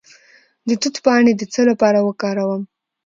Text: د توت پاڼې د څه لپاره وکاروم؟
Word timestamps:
د 0.67 0.69
توت 0.81 0.95
پاڼې 1.05 1.33
د 1.37 1.41
څه 1.53 1.61
لپاره 1.69 1.99
وکاروم؟ 2.07 2.61